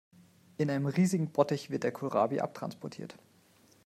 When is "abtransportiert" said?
2.39-3.19